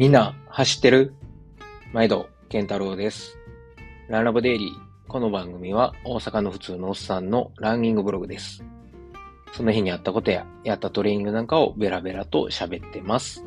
[0.00, 1.12] みんな走ってる？
[1.92, 3.36] 毎度、健太郎です。
[4.08, 4.72] ランラボデイリー。
[5.08, 8.64] この番組は大阪の普通のおっさんのランニングブログです。
[9.52, 13.44] その日にあったことや、やったトレーニングなんかをベラベラと喋ってます。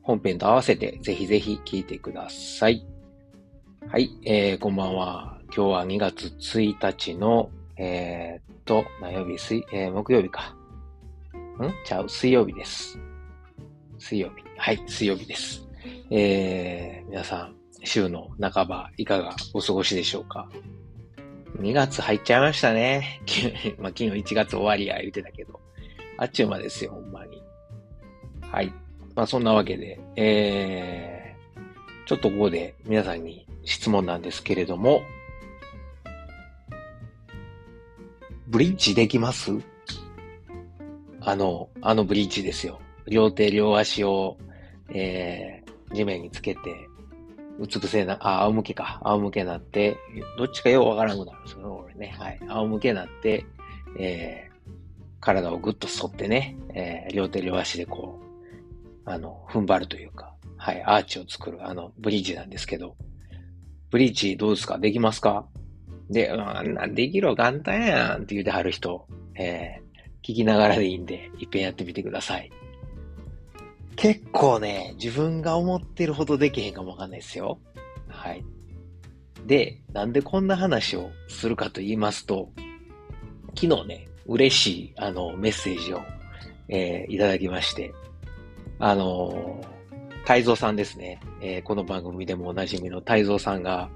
[0.00, 2.86] 本編と合わせてぜひぜひ聞いてください。
[3.88, 5.40] はい、えー、こんばんは。
[5.46, 9.40] 今日は2月1日の、えー、っと、何曜日？
[9.40, 10.54] 水、えー、木曜日か。
[11.34, 11.74] ん？
[11.84, 12.96] ちゃう、水曜日です。
[13.98, 14.44] 水曜日。
[14.56, 15.65] はい、水曜日です。
[16.10, 20.48] えー、皆さん、週の半ば、いかがお過ごしでしょうか
[21.58, 23.22] ?2 月入っちゃいましたね。
[23.78, 25.60] まあ、昨日1月終わりや言ってたけど、
[26.18, 27.42] あっちゅう間ですよ、ほんまに。
[28.40, 28.72] はい。
[29.14, 35.02] まあ、そんなわけで、えー、ちょっとここで皆さんに質問なんですけれども、
[38.48, 39.52] ブリッジできます？
[41.20, 42.80] あの、あのブリッジですよ。
[43.08, 44.36] 両手両足を、
[44.90, 45.65] えー、
[45.96, 46.88] 地面につけて、
[47.58, 49.00] うつ伏せな、あ、仰向けか。
[49.02, 49.96] 仰向けなって、
[50.38, 52.14] どっちかようわからんくなるんですよ、俺ね。
[52.18, 52.38] はい。
[52.46, 53.44] 仰向けなって、
[53.98, 54.70] えー、
[55.20, 62.96] 体をぐっと反ってね、えー、両手両足でこう、あの、踏ん張るというか、はい、アーチを作る、あの、ブリッジなんですけど、
[63.90, 64.78] ブリッジどうですか？
[64.78, 65.46] できますか？
[66.10, 72.50] で、あんなんできる簡単やんって言うてはる人、えー、聞きながらでいいんで、いっぺんやってみてください。
[73.96, 77.58] 結構ね、自分が思ってるほどできへんかもわかんないですよ。
[78.08, 78.44] はい。
[79.46, 82.50] で、なんでこんな話をするかと言いますと、
[83.58, 86.00] 昨日ね、嬉しい、あの、メッセージを、
[86.68, 87.94] えー、いただきまして、
[88.78, 93.88] あのー、太蔵さんですね、えー、この番組でもおなじみの太蔵さんが、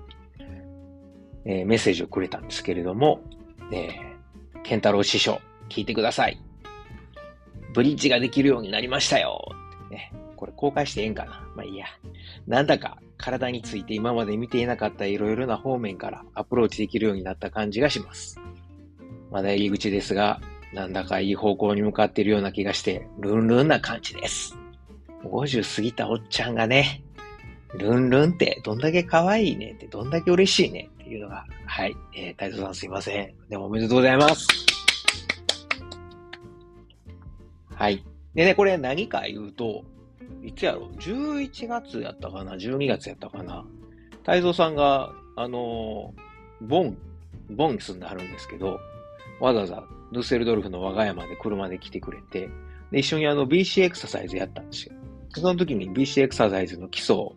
[1.45, 3.21] えー、メッセージをくれたんですけれども、
[3.73, 6.41] えー、健太郎師匠、聞いてください。
[7.75, 9.47] ブリッジができるようになりましたよ。
[9.91, 11.87] ね、これ公開してええんかなまあいいや。
[12.47, 18.41] なんだか体について今まで見ていなかったいろいろな方面からアプローチできるようになった感じがします。
[19.31, 20.41] まだ入り口ですが、
[20.73, 24.57] なんだかいい方向に向かっているような気がして、ルンルンな感じです。
[25.25, 27.03] 50過ぎたおっちゃんがね、
[27.75, 33.35] ルンルンってどんだけ可愛いねってどんだけ嬉しいねっていうのが、はい、えー、太蔵さんすいません。
[33.49, 34.47] でもおめでとうございます。
[37.75, 38.05] はい。
[38.35, 39.85] でね、これ何か言うと、
[40.43, 43.65] いつやろ ?11 月やったかな ?12 月やったかな
[44.25, 46.97] 太蔵さんが、あのー、ボン、
[47.51, 48.79] ボンに住んではるんですけど、
[49.41, 49.83] わざわざ
[50.13, 52.49] ルッセルドルフの我が家まで車で来てくれて、
[52.91, 54.95] で、一緒にあの BC エクササイズやったんですよ。
[55.35, 57.37] その時に BC エクササイズの基礎を、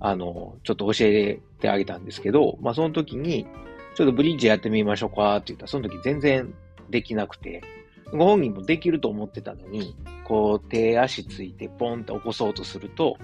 [0.00, 3.46] あの、ちょっと教えてあげたんですけど、まあその時に、
[3.94, 6.54] ちょっとブリッジやってみましょうかって言ったら、その時全然
[6.90, 7.62] できなくて、
[8.12, 13.16] ご本人もできると思ってたのに、こう手足ついてポンって起こそうとすると、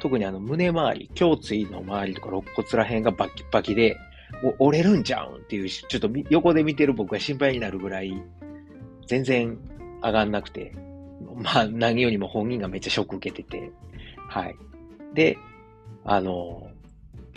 [0.00, 3.96] 特にあの胸周り、胸椎の周りとか肋骨ら辺がバキバキで、
[4.58, 8.22] 折れるんちゃんっていう、ちょっと横で見てる僕が心配になるぐらい、
[9.06, 9.58] 全然
[10.02, 10.74] 上がんなくて、
[11.36, 13.70] まあ何よりも本人がめっちゃショック受けてて、
[14.28, 14.56] はい。
[15.14, 15.36] で、
[16.04, 16.70] あの、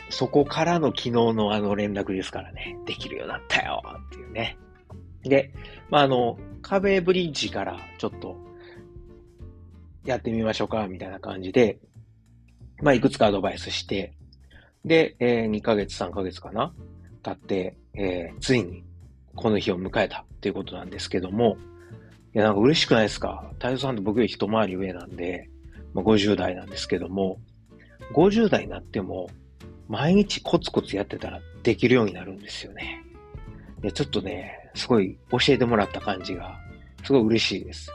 [0.09, 4.57] そこからの昨日のあの連絡ですからね、できるようになったよっていうね。
[5.23, 5.53] で、
[5.89, 8.37] まあ、あの、壁ブリッジからちょっと
[10.05, 11.79] やってみましょうか、みたいな感じで、
[12.81, 14.13] まあ、いくつかアドバイスして、
[14.85, 16.73] で、えー、2ヶ月、3ヶ月かな
[17.23, 18.83] 経って、えー、ついに
[19.35, 21.57] この日を迎えたっていうことなんですけども、
[22.35, 23.49] いや、なんか嬉しくないですか？
[23.53, 25.49] 太蔵さんと僕より一回り上なんで、
[25.93, 27.39] まあ、50代なんですけども、
[28.13, 29.29] 50代になっても、
[29.87, 33.03] 毎日コツコツやってたらできるようになるんですよね。
[33.83, 36.57] いや、ちょっとね、すごい教えてもらった感じが、
[37.03, 37.91] すごい嬉しいです。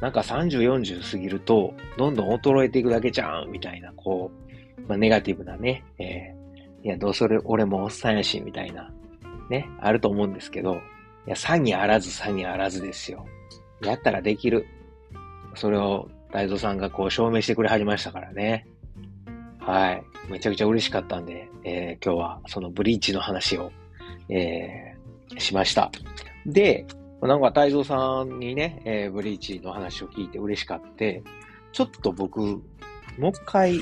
[0.00, 4.30] なんか30、40過ぎると、どんどん衰えていくだけじゃん、みたいな、こ
[4.78, 8.90] う、まあ、ネガティブなね、えー、いや、どうせ俺もおっさんやし、みたいな、
[9.48, 10.74] ね、あると思うんですけど、
[11.26, 13.26] いや、さにあらず、さにあらずですよ。
[13.82, 14.66] やったらできる。
[15.54, 18.66] それを、大蔵さんがこう証明してくれはりましたからね。
[19.58, 20.02] はい。
[20.28, 23.72] めちゃくちゃ嬉しかったんで、えー、今日はそのブリーチの話を、
[24.28, 24.85] えー、
[25.38, 25.90] しました。
[26.46, 26.86] で、
[27.22, 31.22] なんか太蔵さんにね、えー、ブリーチの話を聞いて嬉しかって、
[31.72, 32.60] ちょっと僕、も
[33.20, 33.80] う一回、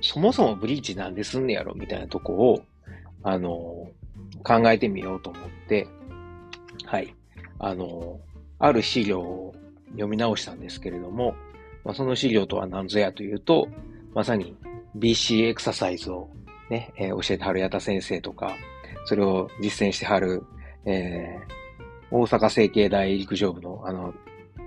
[0.00, 2.62] そもそもブリーチなんですんねやろみたいなとこを、
[3.22, 5.86] あのー、考えてみようと思って、
[6.84, 7.14] はい。
[7.58, 8.18] あのー、
[8.58, 9.54] ある資料を
[9.90, 11.34] 読み直したんですけれども、
[11.84, 13.68] まあ、その資料とは何ぞやというと、
[14.14, 14.56] まさに
[14.96, 16.28] BC エクササイズを
[16.70, 18.56] ね、えー、教えてはる矢田先生とか、
[19.04, 20.44] それを実践してはる、
[20.84, 24.14] えー、大阪成形大陸上部の、あの、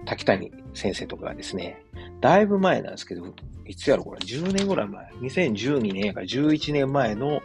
[0.06, 1.84] 滝谷先生とかがですね、
[2.22, 3.26] だいぶ前なんですけど、
[3.66, 7.42] いつやろこれ、10年ぐらい前、2012年やから11年前の、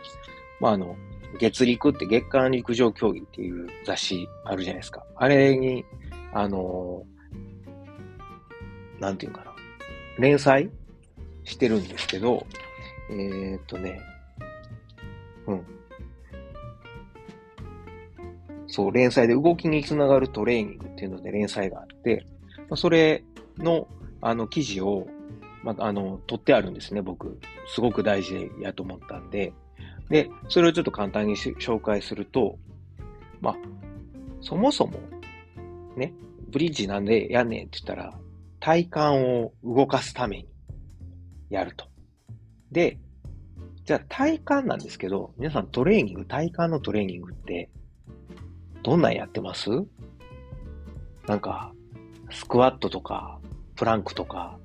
[0.60, 0.96] まあ、あの、
[1.38, 5.04] 月陸って月間陸上競技っていう雑誌あるじゃないですか。
[5.16, 5.84] あれに、
[6.32, 7.02] あの
[9.00, 9.52] なんていうかな、
[10.18, 10.70] 連載
[11.44, 12.46] してるんですけど、
[13.10, 14.00] えー、っとね、
[15.46, 15.66] うん。
[18.70, 22.26] そう、連載で動きにつながるトレーニングっていうので連載があって
[22.70, 23.24] ま、それ
[23.58, 23.88] の、
[24.22, 25.08] あの、記事を、
[25.62, 27.38] まあ、あの、取ってあるんですね、僕。
[27.66, 29.52] すごく大事やと思ったんで。
[30.08, 32.58] で、それをちょっと簡単に紹介すると、
[33.40, 33.56] まあ、
[34.40, 34.98] そもそも、
[35.96, 36.14] ね、
[36.48, 38.18] ブリッジなんでやんねんって言ったら、
[38.60, 40.48] 体幹を動かすために
[41.50, 41.86] やると。
[42.70, 42.98] で、
[43.84, 47.68] じゃあ体幹なんですけど、皆さんトレーニング、体幹のトレーニングって、
[48.82, 49.70] どんなんやってます？
[51.26, 51.72] なんか、
[52.30, 53.38] スクワットとか、
[53.76, 54.58] プランクとか、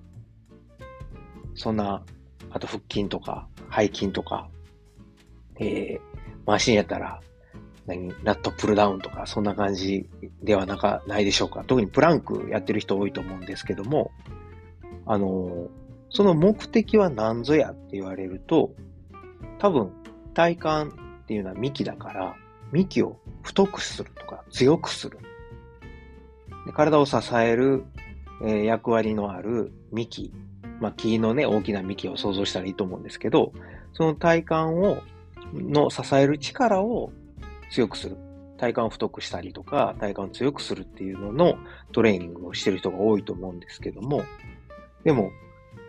[1.54, 2.04] そんな、
[2.50, 4.50] あと腹筋とか、背筋とか、
[5.60, 6.00] えー、
[6.46, 7.22] マシンやったら、
[7.86, 10.10] 何、ラットプルダウンとか、そんな感じ
[10.42, 11.64] ではなか、ないでしょうか。
[11.66, 14.12] 特にプランクやってる人多いと思うんですけども、
[15.06, 15.68] あの
[16.10, 18.72] その目的は何ぞやって言われると、
[19.60, 19.92] 多分、
[20.34, 22.36] 体幹っていうのは幹だから、
[22.76, 25.20] 幹を太くするとか強くする。
[26.66, 27.86] で体を支える、
[28.42, 30.34] えー、役割のある幹。
[30.82, 33.54] まあ、木のね、大きな幹を想像したらいいと思うんですけど、
[33.94, 34.98] その体幹を、
[35.54, 37.12] の支える力を
[37.72, 38.18] 強くする。
[38.58, 41.58] 体幹を太くしたりとか、体幹を強くするっていうのの
[41.94, 44.24] トレーニングをしてる人が多いと思うんですけども、
[45.06, 45.32] でも、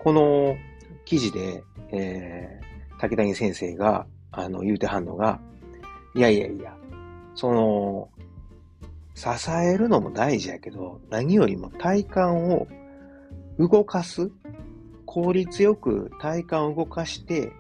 [0.05, 0.57] この
[1.05, 5.41] 記事で、えー、竹谷先生が、あの、言うてはんのが、
[6.17, 6.75] いやいやいや、
[7.35, 8.09] その、
[9.15, 12.21] 支えるのも大事やけど、何よりも体幹
[12.55, 12.67] を
[13.59, 14.31] 動かす、
[15.05, 17.53] 効率よく体幹を動かして、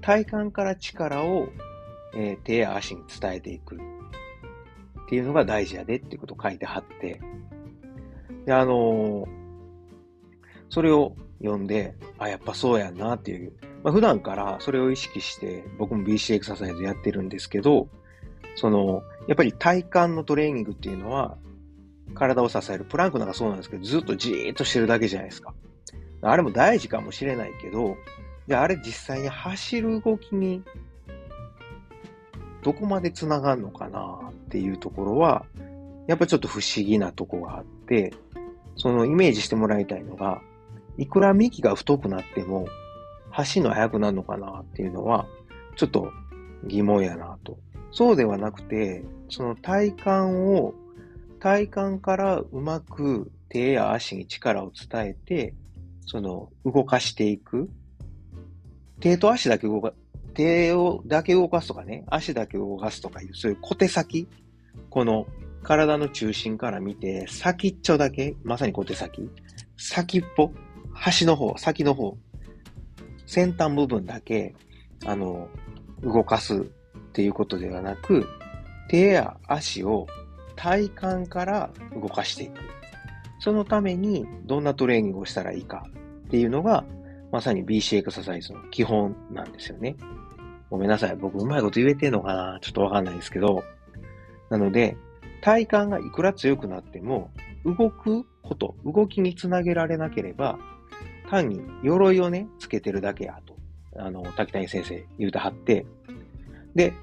[0.00, 1.48] 体幹から力を、
[2.14, 3.78] えー、手や足に伝えていくっ
[5.08, 7.20] ていうのが大事やでっていうことを書いてはって、
[8.46, 9.26] で、あのー、
[10.68, 13.52] それを読んで、あ、やっぱそうやんなっていう。
[13.82, 17.88] まあ、普段からそれを意識して、僕も BC エクササイズやってるんですけど、
[18.56, 21.36] その、やっぱり体幹のトレーニングっていうのは、
[22.14, 22.84] 体を支える。
[22.84, 25.54] プランクなんかそうなんですけど、ずっとじーっとしてるだけじゃないですか。
[26.22, 27.96] あれも大事かもしれないけど、
[28.48, 30.62] じゃああれ実際に走る動きに、
[32.62, 35.44] どこまで繋がるのかなっていうところは、
[36.06, 38.12] やっぱちょっと不思議なとこがあって、
[38.76, 40.40] そのイメージしてもらいたいのが、
[40.96, 42.66] いくら幹が太くなっても、
[43.38, 45.28] 走るの速くなるのかなっていうのは、
[45.76, 46.10] ちょっと
[46.64, 47.56] 疑問やなと。
[47.92, 50.74] そうではなくて、その体幹を、
[51.38, 55.54] 体幹からうまく手や足に力を伝えて、
[56.04, 57.70] その動かしていく。
[58.98, 59.92] 手と足だけ動か、
[60.34, 64.26] 手をだけ動かすとかね、足だけ動かすとかいう、そういう小手先。
[64.90, 65.28] この
[65.62, 69.30] 体の中心から見て、先っちょだけ、まさに小手先。
[69.76, 70.50] 先っぽ。
[70.92, 72.18] 端の方、先の方、
[73.28, 74.54] 先端部分だけ、
[75.04, 75.48] あの、
[76.02, 76.60] 動かすっ
[77.12, 78.26] ていうことではなく、
[78.88, 80.06] 手や足を
[80.56, 80.82] 体
[81.20, 82.54] 幹から動かしていく。
[83.38, 85.86] そのためにどんなトレーニングをしたらいいか
[86.26, 86.84] っていうのが、
[87.30, 89.94] まさに BC エクササイズの基本なんですよね。
[90.70, 91.16] ごめんなさい。
[91.16, 92.58] 僕うまいこと言えてんのかな？
[92.62, 93.62] ちょっとわかんないですけど。
[94.48, 94.96] なので、
[95.42, 97.30] 体幹がいくら強くなっても、
[97.66, 100.58] 動くこと、動きにつなげられなければ、
[101.28, 103.56] 単に鎧をね、つけてるだけやと、
[103.96, 105.86] あの、滝谷先生言うてはって、
[106.74, 106.94] で、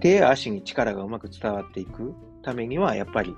[0.00, 3.34] 手や足に力がうまく伝わっていくためには、やっぱり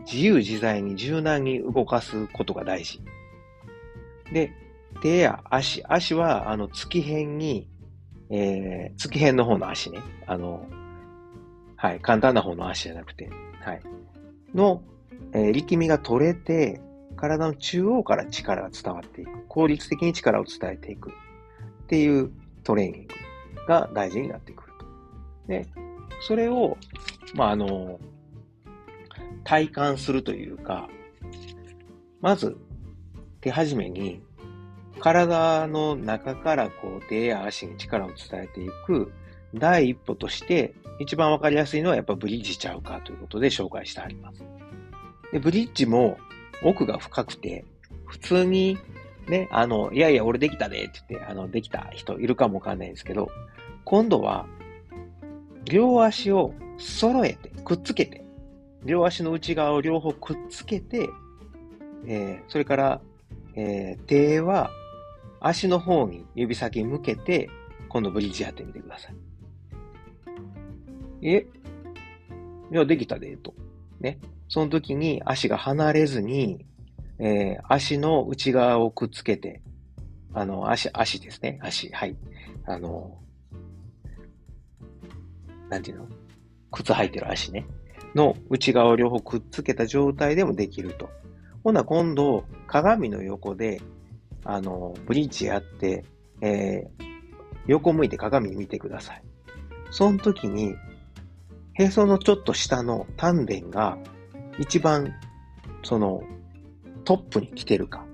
[0.00, 3.00] 自由自在に柔軟に動かすことが大事。
[4.32, 4.52] で、
[5.02, 7.68] 手や足、足は、あの、月辺に、
[8.30, 10.00] えー、月辺の方の足ね。
[10.26, 10.66] あの、
[11.76, 13.30] はい、簡単な方の足じゃなくて、
[13.60, 13.82] はい。
[14.54, 14.82] の、
[15.32, 16.80] えー、力みが取れて、
[17.18, 19.30] 体の中央から力が伝わっていく。
[19.48, 21.10] 効率的に力を伝えていく。
[21.10, 21.12] っ
[21.88, 22.30] ていう
[22.64, 23.14] トレーニング
[23.66, 24.86] が大事になってくると。
[25.48, 25.66] で、
[26.26, 26.76] それを、
[27.34, 27.98] まあ、あの、
[29.44, 30.88] 体感するというか、
[32.20, 32.56] まず、
[33.40, 34.22] 手始めに、
[35.00, 39.12] 体の中からこう手や足に力を伝えていく
[39.54, 44.42] 第一歩として、一番わかりやすいのはやっぱブリッジちゃうかということで紹介してあります。
[45.32, 46.18] で、ブリッジも
[46.62, 47.64] 奥が深くて、
[48.06, 48.78] 普通に
[49.28, 53.28] ね、あの、いやいや、俺できたでって言って、あの、できた人いるかもわかんないですけど、
[53.84, 54.46] 今度は、
[55.64, 58.24] 両足を揃えて、くっつけて、
[58.84, 61.10] 両足の内側を両方くっつけて、
[62.06, 63.00] えー、それから、
[63.54, 64.70] えー、手は
[65.40, 67.50] 足の方に指先向けて、
[67.88, 69.14] 今度ブリッジやってみてください。
[71.22, 71.46] え
[72.72, 73.54] いや、できたで、と。
[74.00, 74.18] ね。
[74.48, 76.66] その時に足が離れずに、
[77.18, 79.62] えー、足の内側をくっつけて、
[80.32, 81.58] あの、足、足ですね。
[81.62, 82.16] 足、はい。
[82.64, 83.18] あの、
[85.68, 86.08] なんていうの？
[86.70, 87.66] 靴履いてる足ね。
[88.14, 91.10] の内側を両方くっつけた状態でもできると。
[91.64, 93.82] ほな、今度、鏡の横で、
[94.44, 96.04] あの、ブリッジやって、
[96.40, 97.04] えー、
[97.66, 99.22] 横向いて鏡見てください。
[99.90, 100.74] その時に、
[101.74, 103.98] へそのちょっと下の丹田が
[104.58, 105.14] 一番、
[105.82, 106.22] その、
[107.04, 108.04] トップに来てるか。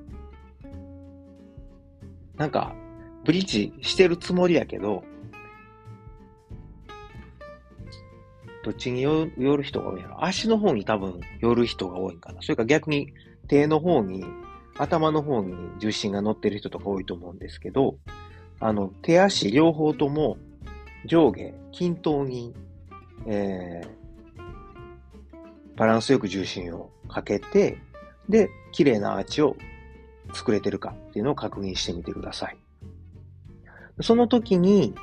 [2.37, 2.75] なんか、
[3.25, 5.05] ブリッジしてるつもりやけど、
[8.65, 12.41] どっちに寄る人が多いやろ足の方に多分寄る人が多いんかな。
[12.41, 13.13] それか逆に
[13.47, 14.25] 手の方に、
[14.77, 17.97] 頭の方に重心が乗ってる人とか多いと思うんですけど、
[18.61, 20.39] あの、手足両方とも
[21.05, 22.55] 上下、均等に、
[23.27, 24.04] えー、
[25.77, 27.79] バランスよく重心をかけて、
[28.29, 29.57] で、綺麗なアーチを
[30.33, 32.57] 作れてるかっていうのを確認してみてください。
[34.01, 34.95] その時に、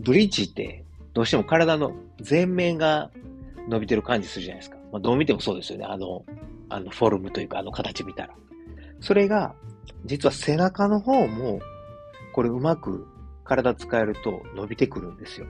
[0.00, 0.84] ブリッジって
[1.14, 1.94] どうしても体の
[2.28, 3.10] 前面が
[3.68, 4.76] 伸びてる感じするじゃないですか。
[4.92, 5.86] まあ、どう見てもそうですよね。
[5.86, 6.24] あの、
[6.68, 8.34] あのフォルムというか、あの形見たら。
[9.00, 9.54] それが、
[10.04, 11.60] 実は背中の方も、
[12.34, 13.06] これうまく
[13.44, 15.46] 体使えると伸びてくるんですよ。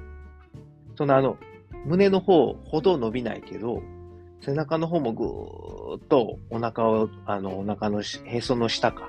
[0.97, 1.39] そのあの、
[1.85, 3.83] 胸の方ほど伸びないけど、
[4.41, 9.09] 背中の方もぐーっとお腹を、あの、お腹のへその下か、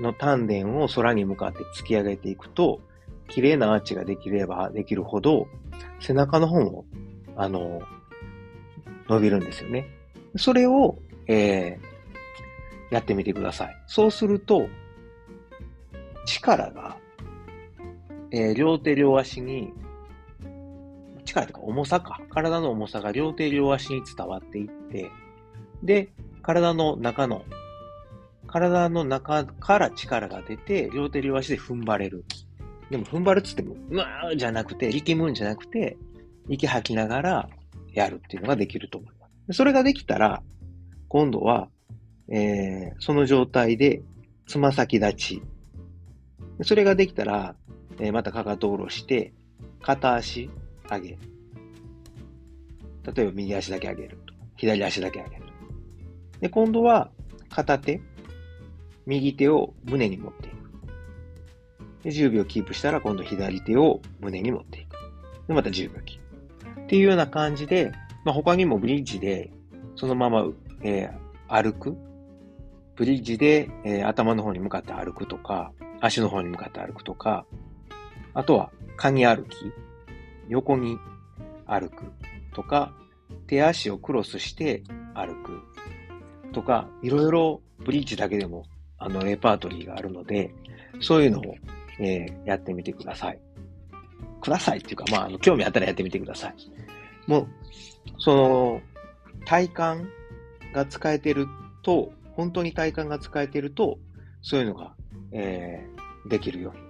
[0.00, 2.80] の丹田を空に向かって突き上げていくと、
[3.28, 5.48] 綺麗なアーチができればできるほど、
[6.00, 6.84] 背中の方も、
[7.36, 7.82] あの、
[9.08, 9.86] 伸びるんですよね。
[10.36, 13.76] それを、えー、やってみてください。
[13.86, 14.68] そうすると、
[16.24, 16.96] 力が、
[18.30, 19.72] えー、両手両足に、
[21.46, 22.20] とか重さか。
[22.30, 25.10] 体の重さが両手両足に伝わっていって、
[25.82, 27.44] で、体の中の、
[28.46, 32.24] 体の中から力が出て、両手両足で踏ん張れる。
[32.90, 35.96] でも踏ん張るっつっても、うわーじゃなくて、力むんじゃなくて、
[36.48, 37.48] 息吐きながら
[37.92, 39.56] やるっていうのができると思います。
[39.56, 40.42] それができたら、
[41.08, 41.68] 今度は、
[42.30, 44.02] えー、その状態で、
[44.46, 45.42] つま先立ち。
[46.62, 47.54] それができたら、
[47.98, 49.32] えー、またかかと下ろして、
[49.82, 50.50] 片足
[50.94, 51.18] 上げる。
[53.14, 54.34] 例えば右足だけ上げると。
[54.56, 55.42] 左足だけ上げる。
[56.40, 57.10] で、今度は
[57.48, 58.00] 片手、
[59.06, 60.54] 右手を胸に持っていく。
[62.04, 64.96] で、10秒キープしたら今度左手を胸に持っていく。
[65.46, 66.80] で、また10秒キープ。
[66.82, 67.92] っていうような感じで、
[68.24, 69.50] まあ、他にもブリッジで
[69.98, 70.46] そのまま、
[70.82, 71.96] えー、歩く。
[72.94, 77.46] ブリッジで、えー、頭の方に向かって歩くとか、足の方に向かって歩くとか、
[78.32, 79.56] あとは、カニ歩き、
[80.48, 80.98] 横に
[81.66, 82.04] 歩く
[82.54, 82.92] とか、
[83.46, 84.82] 手足をクロスして
[85.14, 85.62] 歩く
[86.52, 88.64] とか、いろいろブリッジだけでも、
[88.98, 90.54] あの、レパートリーがあるので、
[91.00, 91.42] そういうのを
[91.98, 93.38] えー、やってみてください。
[94.40, 96.54] くださいっていうか、まあ、あの興味あったらやってみてください。
[97.26, 97.48] もう、
[98.18, 98.80] その、
[99.44, 100.08] 体幹
[100.72, 101.46] が使えてる
[101.82, 103.98] と、本当に体幹が使えてると、
[104.42, 104.94] そういうのが、
[105.32, 106.87] えー、できるように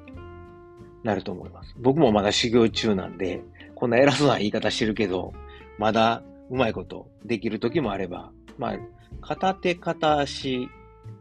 [1.03, 1.75] なると思います。
[1.79, 3.43] 僕もまだ修行中なんで、
[3.75, 5.33] こんな偉そうな言い方してるけど、
[5.79, 8.79] まだうまいことできる時もあれば、まあ、
[9.21, 10.69] 片手片足、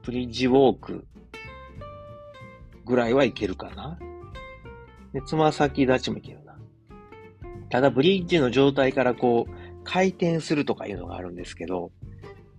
[0.04, 1.06] ブリッジウォーク
[2.86, 4.00] ぐらいはいけるかな。
[5.14, 6.58] で、つま先立ちもいけるな。
[7.70, 11.92] ただ、ブリッジの状態からこう、回転するとかいうのがあるんですけど、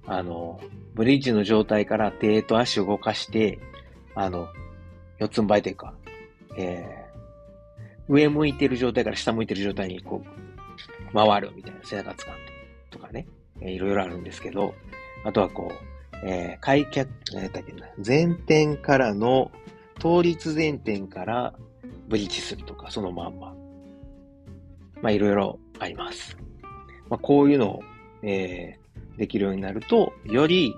[0.06, 0.60] あの、
[0.94, 3.58] ブリッジの状態から手と足を動かして、
[4.14, 4.48] あの、
[5.18, 5.94] 四つん這いというか、
[6.56, 7.07] えー、
[8.08, 12.34] 上向いてる状態から下向いてる状態にこう、回るみたいな背中使う
[12.90, 13.26] とかね、
[13.60, 14.74] え、いろいろあるんですけど、
[15.24, 15.88] あとはこう、
[16.24, 19.50] えー、開脚、何やったっけな、前転からの
[20.00, 21.54] 倒立前転から
[22.08, 23.54] ブリッジするとか、そのまんま。
[25.00, 26.36] まあ、いろいろあります。
[27.08, 27.82] まあ、こういうのを、
[28.22, 30.74] えー、できるようになると、より、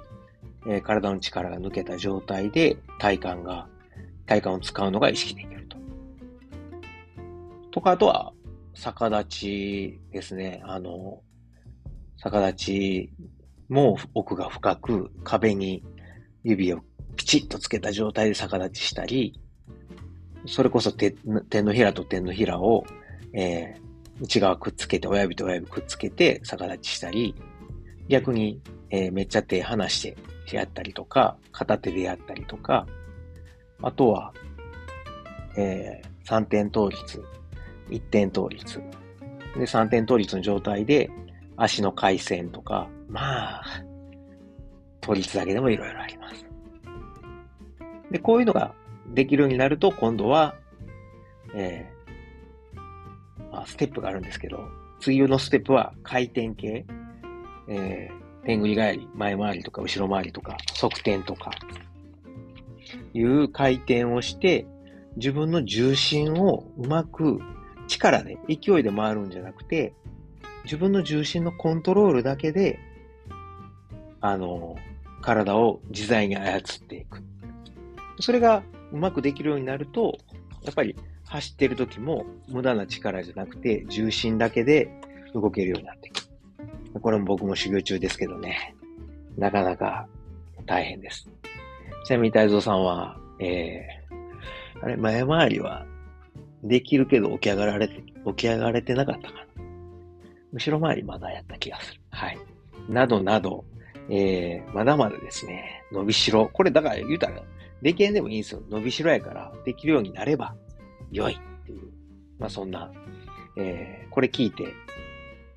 [0.67, 3.67] えー、体の力が抜けた状態で体幹が、
[4.27, 5.77] 体幹を使うのが意識できると。
[7.71, 8.33] とか、あとは、
[8.75, 10.63] 逆立ちですね。
[10.65, 11.23] あの、
[12.17, 13.13] 逆立ち
[13.69, 15.83] も奥が深く壁に
[16.45, 16.81] 指を
[17.17, 19.41] ピチッとつけた状態で逆立ちしたり、
[20.47, 21.15] それこそ手
[21.51, 22.85] 手のひらと手のひらを、
[23.33, 27.35] えー、内側くっつけて、親指と親指くっつけて逆立ちしたり、
[28.09, 28.61] 逆に
[28.91, 30.17] えー、めっちゃ手離して
[30.55, 32.87] やったりとか、片手でやったりとか、
[33.83, 34.35] あとは、
[35.57, 37.25] えー、3点倒立、
[37.91, 38.79] 1点倒立。
[39.57, 41.11] で、3点倒立の状態で、
[41.57, 43.63] 足の回旋とか、まあ、
[45.03, 46.47] 倒立だけでもいろいろあります。
[48.11, 48.75] で、こういうのが
[49.13, 50.55] できるようになると、今度は、
[51.55, 54.69] えー、まあ、ステップがあるんですけど、
[55.01, 56.85] 次のステップは回転系、
[57.69, 61.51] えー、天繰り返り、前回りとか後ろ回りとか、側転とか、
[63.15, 64.67] いう回転をして、
[65.17, 67.41] 自分の重心をうまく
[67.91, 69.93] 力で、勢いで回るんじゃなくて、
[70.65, 72.79] 自分の重心のコントロールだけで、
[74.21, 74.77] あの、
[75.21, 77.23] 体を自在に操っていく。
[78.21, 80.19] それがうまくできるようになると、
[80.63, 80.95] やっぱり
[81.27, 84.91] 走ってる時も無駄な力じゃなくて、重心だけで
[85.35, 87.01] 動けるようになっていく。
[87.01, 88.75] これも僕も修行中ですけどね、
[89.37, 90.07] なかなか
[90.67, 91.29] 大変です。
[92.05, 95.87] ちなみに太蔵さんは、えー、あれ、前回りは
[96.63, 99.47] できるけど起き上がられて、起き上がれてなかったかな。
[100.53, 102.01] 後ろ回りまだやった気がする。
[102.11, 102.39] はい。
[102.89, 103.65] などなど、
[104.09, 106.49] えー、まだまだですね、伸びしろ。
[106.53, 107.43] これだから言うたら、
[107.83, 108.63] できへんでもいいんですよ。
[108.69, 110.55] 伸びしろやから、できるようになれば
[111.11, 111.89] 良いっていう。
[112.39, 112.91] まあそんな、
[113.57, 114.75] えー、これ聞いて、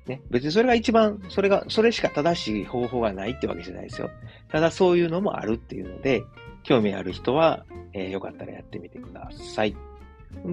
[0.06, 4.10] ね、別にそれが一番、それが、それしか正しい方法がないってわけじゃないですよ。
[4.50, 6.22] ただそういうのもあるっていうので、
[6.62, 9.74] 興味ある人は、えー、よかったらやってみてください。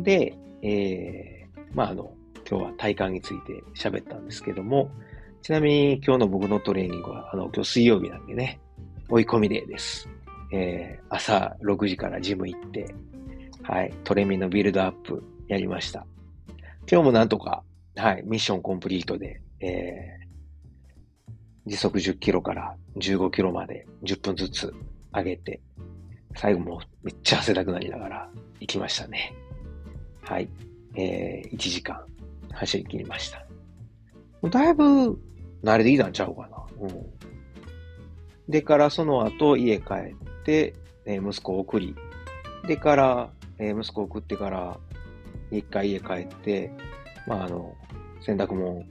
[0.04, 2.14] で、えー、まあ、あの、
[2.50, 4.92] 今日は体幹について喋ったんですけども、
[5.42, 8.60] ちなみに今日の僕のトレーニングは、あの、今日水曜日なんでね、
[9.10, 10.08] 追い込みデーです。
[10.52, 12.94] えー、朝6時からジム行って、
[13.64, 16.06] はい、トレミのビルドアップやりました。
[16.90, 17.64] 今日もなんとか、
[17.96, 24.74] はい、ミッションコンプリートで、えー、時速10キロから15キロまで10分ずつ
[25.13, 25.62] 上げて、
[26.36, 29.34] 最後もめっちゃ汗だくなりながら行きましたね。
[30.23, 30.49] はい。
[30.95, 32.03] えー、1時間
[32.51, 33.45] 走り切りました。
[34.49, 35.19] だいぶ
[35.63, 36.57] 慣れてきたんちゃうかな。
[36.81, 37.05] うん。
[38.49, 40.73] でからその後家帰って、
[41.05, 41.95] えー、息子を送り、
[42.67, 44.77] でから、えー、息子を送ってから、
[45.51, 46.71] 一回家帰って、
[47.27, 47.75] まあ、あの、
[48.21, 48.84] 洗濯物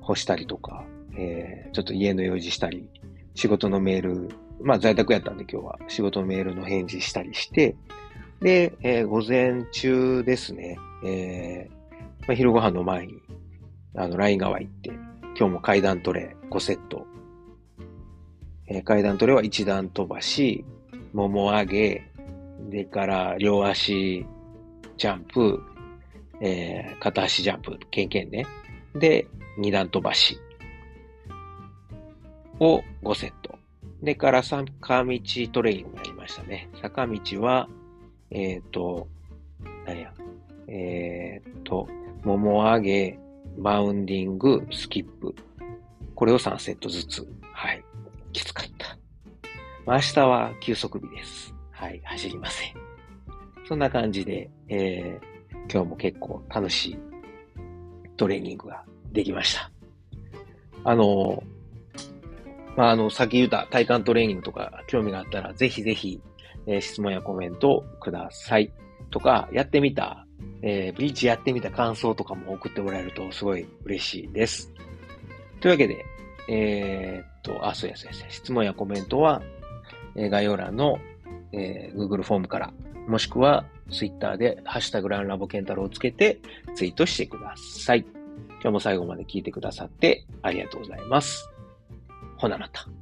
[0.00, 0.84] 干したりとか、
[1.16, 2.88] えー、ちょっと家の用事したり、
[3.34, 4.28] 仕事のメール、
[4.60, 7.76] まあ在宅やったんで今日は仕事のメールの返事したりして、
[8.42, 13.14] で、えー、午前中ですね、えー、まあ、昼ご飯の前に、
[13.94, 14.90] あの、ライン川行って、
[15.38, 17.06] 今日も階段トレ5セット。
[18.66, 20.64] えー、階段トレは一段飛ばし、
[21.12, 22.12] もも上げ、
[22.70, 24.24] でから両足
[24.96, 25.62] ジャンプ、
[26.40, 28.46] えー、片足ジャンプ、けんけんね。
[28.94, 29.28] で、
[29.58, 30.38] 二段飛ばし
[32.58, 33.58] を5セット。
[34.02, 35.20] でから坂道
[35.52, 36.68] トレーニングやりましたね。
[36.80, 37.68] 坂道は、
[38.34, 39.06] えっ、ー、と、
[39.86, 40.12] 何や、
[40.68, 41.86] えっ、ー、と、
[42.24, 43.18] もも上げ、
[43.58, 45.34] バウンディング、スキップ。
[46.14, 47.26] これを3セットずつ。
[47.52, 47.84] はい。
[48.32, 48.96] きつかった。
[49.86, 51.54] 明日は休息日です。
[51.70, 52.00] はい。
[52.04, 52.74] 走りません。
[53.68, 56.98] そんな感じで、えー、今日も結構楽しい
[58.16, 59.70] トレーニングができました。
[60.84, 61.42] あの、
[62.76, 66.20] まあ、あの、先言った体幹トレーニングとか興味があったら、ぜひぜひ
[66.66, 68.72] えー、質問やコメントください。
[69.10, 70.26] とか、やってみた、
[70.62, 74.72] えー、ブリッジやってみた感想とかも送ってもらえるとすごい嬉しいです。
[75.60, 76.04] というわけで、
[76.48, 78.30] えー、っと、あ、そうやそうや。
[78.30, 79.42] 質問やコメントは、
[80.16, 80.98] えー、概要欄の、
[81.52, 82.72] えー、Google フォームから、
[83.06, 86.38] もしくは Twitter でハッシュタグランラボケンタロウをつけて
[86.74, 88.04] ツイートしてください。
[88.62, 91.50] 今日も最後まで聞いてくださってありがとうございます。
[92.36, 93.01] ほなまた。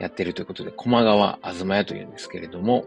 [0.00, 2.86] やってるということで、駒川あずま屋というんですけれども、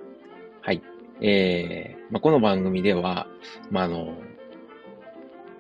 [0.62, 0.82] はい。
[1.22, 3.28] えー、まあ、この番組では、
[3.70, 4.16] まあ、あの、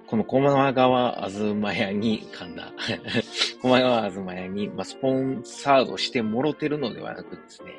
[0.07, 2.73] この駒川あずま屋に、噛んだ。
[3.61, 7.71] 駒川あずま屋に、まあ、スポンサードしてもろてるのではなくですね、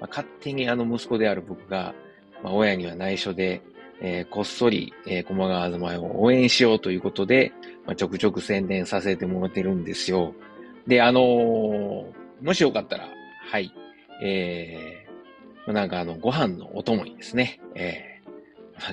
[0.00, 1.94] まあ、勝手にあの息子である僕が、
[2.42, 3.62] まあ、親には内緒で、
[4.00, 7.52] えー、こっそり、えー、駒川あずま屋を応援しようということで、
[7.86, 10.34] まあ、ちょくちょく宣伝させてもらってるんですよ。
[10.86, 13.08] で、あのー、もしよかったら、
[13.50, 13.72] はい、
[14.22, 18.16] えー、なんかあの、ご飯のお供にですね、えー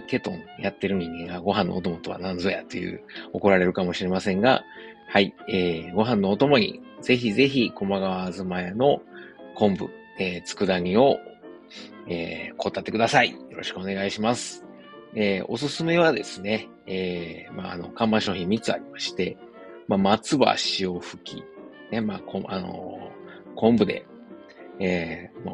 [0.07, 3.03] ケトンやってる人間がご飯のお供とは何ぞやという
[3.33, 4.63] 怒られるかもしれませんが、
[5.09, 9.01] はい、えー、ご飯のお供にぜひぜひ駒川あずま屋の
[9.55, 11.19] 昆布、えー、佃煮を、
[12.07, 13.31] えー、こたってください。
[13.31, 14.65] よろしくお願いします。
[15.15, 19.37] えー、おすすめはですね、えー、まあ、あの、看板商品3つありまして、
[19.87, 21.43] まあ、松葉塩吹き、
[21.91, 23.11] ね、まあ、こあの、
[23.55, 24.05] 昆布で、
[24.79, 25.51] えー、ま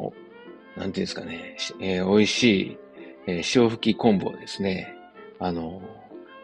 [0.76, 2.78] あ、なんていうんですかね、えー、美味しい
[3.26, 4.94] えー、潮吹き昆布をですね、
[5.38, 5.82] あの、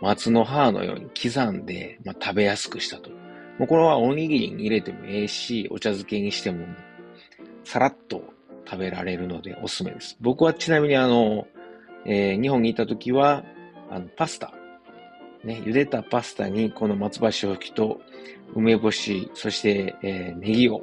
[0.00, 3.10] 松の葉のように刻んで、まあ、食べやすくしたと。
[3.58, 6.66] もうこれはおにぎりに入れてもええし、お茶漬けにしても、
[7.64, 8.22] さらっと
[8.66, 10.16] 食べられるのでおすすめです。
[10.20, 11.46] 僕はちなみにあの、
[12.04, 13.44] えー、日本にいた時は、
[13.90, 14.52] あの、パスタ。
[15.44, 18.00] ね、茹でたパスタにこの松葉潮吹きと
[18.54, 20.82] 梅干し、そして、えー、ネギを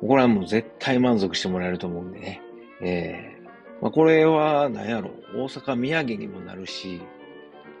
[0.00, 2.42] これはもう絶対満足してもらえると思うんでね。
[2.82, 3.36] え
[3.80, 7.00] まあ、これは、何やろ、大阪土産にもなるし、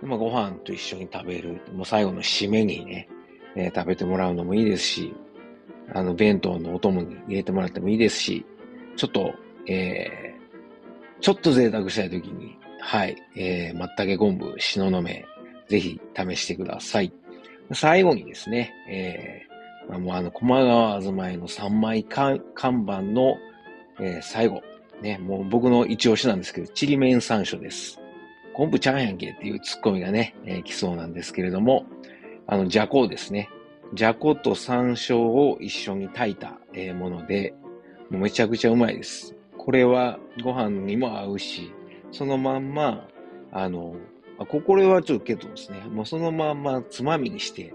[0.02, 3.08] まあ、ご飯と一緒に食べる、もう最後の締めにね、
[3.54, 5.14] えー、食べてもらうのもいいですし、
[5.94, 8.44] あの、弁当のお供に入れてもらってもいいですし、
[8.96, 9.34] ちょっと、
[9.66, 15.24] えー、ちょっと贅沢したいときに、はい、えー、松茸昆布、しののめ、
[15.68, 17.12] ぜひ試してください。
[17.72, 19.55] 最後にですね、えー、
[19.88, 23.36] もうあの、駒川あずまいの3枚看板の、
[24.00, 24.62] えー、最後、
[25.00, 28.00] ね、もう僕の一押しなんですけど、ちりめん山椒です。
[28.54, 31.84] 昆布ちゃんやんけっていうツッコミがね、えー、来そうなんですけれども、
[32.46, 33.50] あの、じゃこですね。
[33.94, 37.54] じゃこと山椒を一緒に炊いた、えー、もので、
[38.10, 39.34] もうめちゃくちゃうまいです。
[39.58, 41.72] これはご飯にも合うし、
[42.10, 43.08] そのまんま、
[43.52, 43.94] あの、
[44.38, 47.74] あこれはちょっとけどですね、もうそのまんまつまみにして、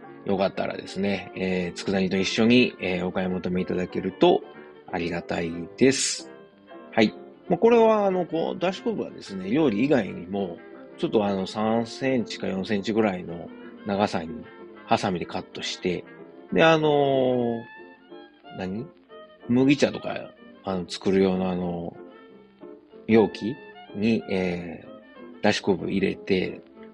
[0.25, 4.41] よかったらですね、えー、佃煮と一緒に、えー、お買い求めいただけると
[4.91, 6.29] ありがたいです。
[6.91, 7.13] はい。
[7.49, 10.57] まあ、これは、あの、こう、ダッシュコブはですね、料理以外にも、
[10.97, 13.49] ちょっとあの、3センチか4センチぐらいの
[13.85, 14.29] 長さに、
[14.85, 16.03] ハサミでカットして、
[16.53, 17.61] で、あのー、
[18.57, 18.85] 何？
[19.47, 20.31] 麦茶とか、
[20.63, 21.95] あの、作る用のあの、
[23.07, 23.55] 容器
[23.95, 26.61] に、えー、だし昆布入れて、